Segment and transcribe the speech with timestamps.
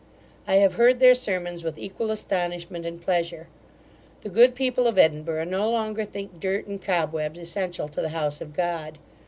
[0.47, 3.49] I have heard their sermons with equal astonishment and pleasure.
[4.21, 8.41] The good people of Edinburgh no longer think dirt and cobwebs essential to the house
[8.41, 8.97] of God.